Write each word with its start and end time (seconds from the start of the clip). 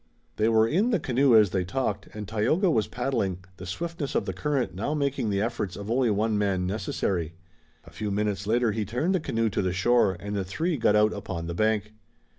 They 0.37 0.49
were 0.49 0.67
in 0.67 0.89
the 0.89 0.99
canoe 0.99 1.35
as 1.37 1.51
they 1.51 1.63
talked 1.63 2.07
and 2.11 2.27
Tayoga 2.27 2.71
was 2.71 2.87
paddling, 2.87 3.43
the 3.57 3.67
swiftness 3.67 4.15
of 4.15 4.25
the 4.25 4.33
current 4.33 4.73
now 4.73 4.95
making 4.95 5.29
the 5.29 5.43
efforts 5.43 5.75
of 5.75 5.91
only 5.91 6.09
one 6.09 6.39
man 6.39 6.65
necessary. 6.65 7.35
A 7.85 7.91
few 7.91 8.09
minutes 8.09 8.47
later 8.47 8.71
he 8.71 8.83
turned 8.83 9.13
the 9.13 9.19
canoe 9.19 9.47
to 9.51 9.61
the 9.61 9.73
shore 9.73 10.17
and 10.19 10.35
the 10.35 10.43
three 10.43 10.75
got 10.77 10.95
out 10.95 11.13
upon 11.13 11.45
the 11.45 11.53
bank. 11.53 11.93